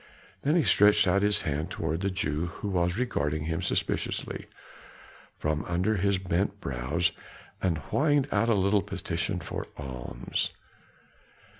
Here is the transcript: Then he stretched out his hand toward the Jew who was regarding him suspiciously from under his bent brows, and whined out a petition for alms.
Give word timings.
Then 0.41 0.55
he 0.55 0.63
stretched 0.63 1.07
out 1.07 1.21
his 1.21 1.43
hand 1.43 1.69
toward 1.69 2.01
the 2.01 2.09
Jew 2.09 2.47
who 2.47 2.69
was 2.69 2.97
regarding 2.97 3.43
him 3.43 3.61
suspiciously 3.61 4.47
from 5.37 5.63
under 5.65 5.97
his 5.97 6.17
bent 6.17 6.59
brows, 6.59 7.11
and 7.61 7.77
whined 7.77 8.27
out 8.31 8.49
a 8.49 8.81
petition 8.81 9.39
for 9.39 9.67
alms. 9.77 10.53